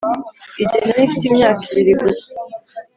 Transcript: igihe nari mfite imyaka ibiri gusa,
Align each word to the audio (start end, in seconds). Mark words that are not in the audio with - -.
igihe 0.63 0.83
nari 0.85 1.07
mfite 1.07 1.25
imyaka 1.27 1.63
ibiri 1.79 1.93
gusa, 2.01 2.27